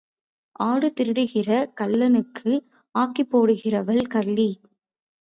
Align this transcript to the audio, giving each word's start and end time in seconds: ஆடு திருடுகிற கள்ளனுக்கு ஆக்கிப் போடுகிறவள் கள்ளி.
ஆடு 0.59 0.87
திருடுகிற 0.89 1.49
கள்ளனுக்கு 1.81 2.51
ஆக்கிப் 2.95 3.31
போடுகிறவள் 3.31 4.03
கள்ளி. 4.07 4.49